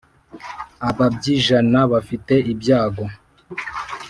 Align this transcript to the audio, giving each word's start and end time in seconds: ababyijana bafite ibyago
ababyijana 0.89 1.79
bafite 1.91 2.33
ibyago 2.51 3.05